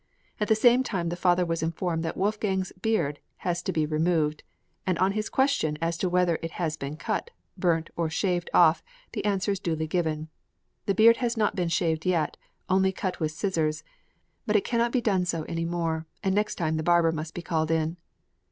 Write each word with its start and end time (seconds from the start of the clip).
At 0.39 0.47
the 0.47 0.55
same 0.55 0.81
time 0.81 1.09
the 1.09 1.15
father 1.15 1.45
is 1.53 1.61
informed 1.61 2.01
that 2.01 2.17
Wolfgang's 2.17 2.73
beard 2.81 3.19
has 3.45 3.61
to 3.61 3.71
be 3.71 3.85
removed; 3.85 4.41
and 4.87 4.97
on 4.97 5.11
his 5.11 5.29
question 5.29 5.77
as 5.79 5.95
to 5.99 6.09
whether 6.09 6.39
it 6.41 6.53
has 6.57 6.75
been 6.75 6.97
cut, 6.97 7.29
burnt, 7.55 7.91
or 7.95 8.09
shaved 8.09 8.49
off, 8.51 8.81
the 9.13 9.23
answer 9.23 9.51
is 9.51 9.59
duly 9.59 9.85
given: 9.85 10.29
"The 10.87 10.95
beard 10.95 11.17
has 11.17 11.37
not 11.37 11.55
been 11.55 11.69
shaved 11.69 12.03
yet, 12.07 12.35
only 12.67 12.91
cut 12.91 13.19
with 13.19 13.31
scissors; 13.31 13.83
but 14.47 14.55
it 14.55 14.65
cannot 14.65 14.91
be 14.91 15.01
done 15.01 15.23
so 15.23 15.43
any 15.43 15.65
more, 15.65 16.07
and 16.23 16.33
next 16.33 16.55
time 16.55 16.77
the 16.77 16.81
barber 16.81 17.11
must 17.11 17.35
be 17.35 17.43
called 17.43 17.69
in." 17.69 17.97